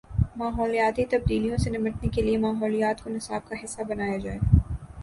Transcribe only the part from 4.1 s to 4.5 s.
جائے۔